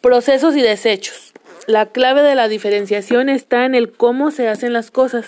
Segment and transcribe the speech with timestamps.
[0.00, 1.34] Procesos y desechos.
[1.66, 5.26] La clave de la diferenciación está en el cómo se hacen las cosas.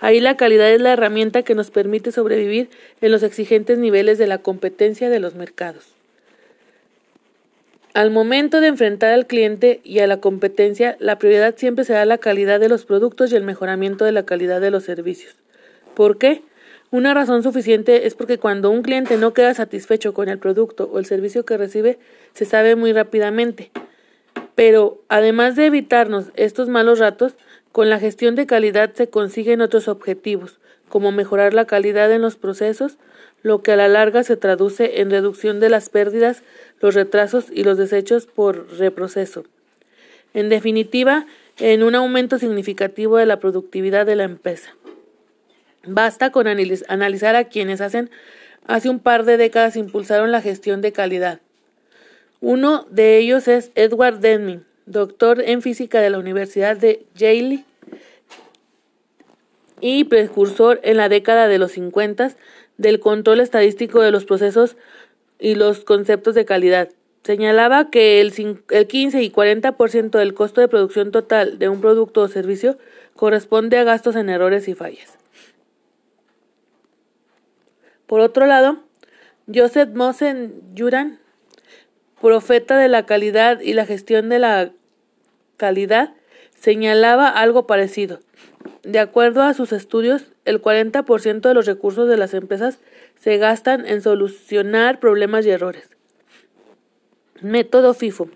[0.00, 2.68] Ahí la calidad es la herramienta que nos permite sobrevivir
[3.00, 5.86] en los exigentes niveles de la competencia de los mercados.
[7.94, 12.18] Al momento de enfrentar al cliente y a la competencia, la prioridad siempre será la
[12.18, 15.36] calidad de los productos y el mejoramiento de la calidad de los servicios.
[15.94, 16.42] ¿Por qué?
[16.90, 20.98] Una razón suficiente es porque cuando un cliente no queda satisfecho con el producto o
[20.98, 21.98] el servicio que recibe,
[22.34, 23.70] se sabe muy rápidamente.
[24.64, 27.34] Pero, además de evitarnos estos malos ratos,
[27.72, 32.36] con la gestión de calidad se consiguen otros objetivos, como mejorar la calidad en los
[32.36, 32.96] procesos,
[33.42, 36.44] lo que a la larga se traduce en reducción de las pérdidas,
[36.80, 39.42] los retrasos y los desechos por reproceso.
[40.32, 41.26] En definitiva,
[41.58, 44.76] en un aumento significativo de la productividad de la empresa.
[45.84, 48.10] Basta con analizar a quienes hacen
[48.68, 51.40] hace un par de décadas impulsaron la gestión de calidad.
[52.42, 57.64] Uno de ellos es Edward Deming, doctor en física de la Universidad de Yale
[59.80, 62.32] y precursor en la década de los 50
[62.78, 64.76] del control estadístico de los procesos
[65.38, 66.88] y los conceptos de calidad.
[67.22, 72.28] Señalaba que el, 15 y 40% del costo de producción total de un producto o
[72.28, 72.76] servicio
[73.14, 75.16] corresponde a gastos en errores y fallas.
[78.08, 78.78] Por otro lado,
[79.46, 81.21] Joseph Mosen Yuran
[82.22, 84.70] profeta de la calidad y la gestión de la
[85.56, 86.14] calidad,
[86.54, 88.20] señalaba algo parecido.
[88.84, 92.78] De acuerdo a sus estudios, el 40% de los recursos de las empresas
[93.20, 95.88] se gastan en solucionar problemas y errores.
[97.40, 98.28] Método FIFO.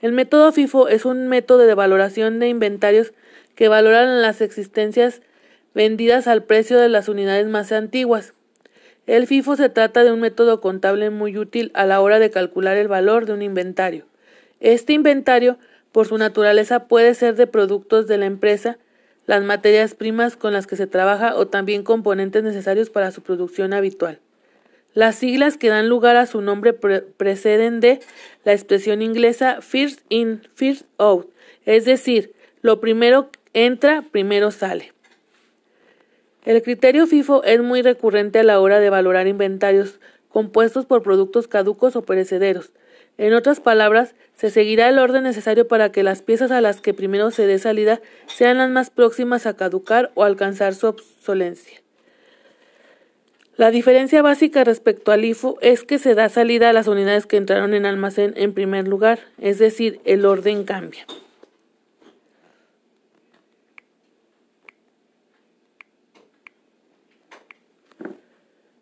[0.00, 3.12] El método FIFO es un método de valoración de inventarios
[3.54, 5.20] que valoran las existencias
[5.74, 8.32] vendidas al precio de las unidades más antiguas.
[9.08, 12.76] El FIFO se trata de un método contable muy útil a la hora de calcular
[12.76, 14.04] el valor de un inventario.
[14.60, 15.56] Este inventario,
[15.92, 18.76] por su naturaleza, puede ser de productos de la empresa,
[19.24, 23.72] las materias primas con las que se trabaja o también componentes necesarios para su producción
[23.72, 24.20] habitual.
[24.92, 28.00] Las siglas que dan lugar a su nombre preceden de
[28.44, 31.32] la expresión inglesa first in, first out,
[31.64, 34.92] es decir, lo primero entra, primero sale.
[36.44, 41.48] El criterio FIFO es muy recurrente a la hora de valorar inventarios compuestos por productos
[41.48, 42.70] caducos o perecederos.
[43.18, 46.94] En otras palabras, se seguirá el orden necesario para que las piezas a las que
[46.94, 51.80] primero se dé salida sean las más próximas a caducar o alcanzar su obsolencia.
[53.56, 57.36] La diferencia básica respecto al IFO es que se da salida a las unidades que
[57.36, 61.04] entraron en almacén en primer lugar, es decir, el orden cambia.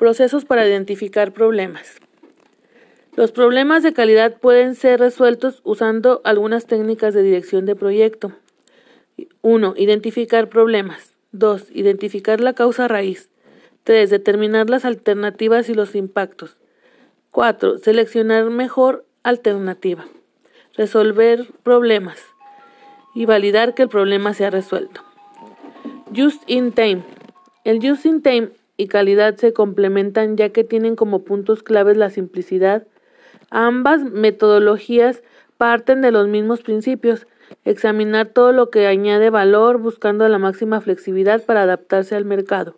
[0.00, 1.96] Procesos para identificar problemas.
[3.16, 8.32] Los problemas de calidad pueden ser resueltos usando algunas técnicas de dirección de proyecto.
[9.42, 9.74] 1.
[9.76, 11.18] Identificar problemas.
[11.32, 11.66] 2.
[11.72, 13.28] Identificar la causa raíz.
[13.84, 14.08] 3.
[14.08, 16.56] Determinar las alternativas y los impactos.
[17.30, 17.76] 4.
[17.76, 20.06] Seleccionar mejor alternativa.
[20.78, 22.24] Resolver problemas.
[23.14, 25.02] Y validar que el problema sea resuelto.
[26.16, 27.02] Just in time.
[27.64, 32.08] El just in time y calidad se complementan ya que tienen como puntos claves la
[32.08, 32.86] simplicidad.
[33.50, 35.22] Ambas metodologías
[35.58, 37.26] parten de los mismos principios,
[37.66, 42.76] examinar todo lo que añade valor buscando la máxima flexibilidad para adaptarse al mercado.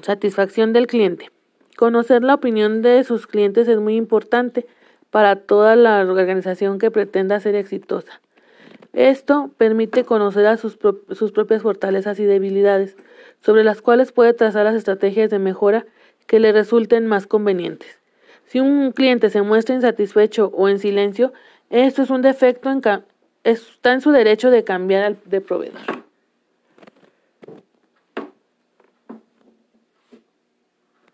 [0.00, 1.32] Satisfacción del cliente.
[1.76, 4.64] Conocer la opinión de sus clientes es muy importante
[5.10, 8.20] para toda la organización que pretenda ser exitosa.
[8.92, 12.96] Esto permite conocer sus, propias fortalezas y debilidades,
[13.38, 15.86] sobre las cuales puede trazar las estrategias de mejora
[16.26, 17.98] que le resulten más convenientes.
[18.46, 21.32] Si un cliente se muestra insatisfecho o en silencio,
[21.70, 22.70] esto es un defecto,
[23.44, 25.99] está en su derecho de cambiar de proveedor.